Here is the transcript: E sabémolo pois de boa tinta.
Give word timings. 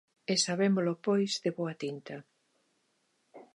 E 0.31 0.33
sabémolo 0.45 0.93
pois 1.05 1.31
de 1.43 1.51
boa 1.57 1.73
tinta. 1.83 2.15